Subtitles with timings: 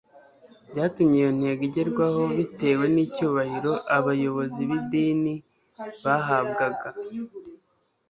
[0.71, 5.33] byatumye iyo ntego igerwaho bitewe n'icyubahiro abayobozi b'idini
[6.03, 6.89] bahabwaga.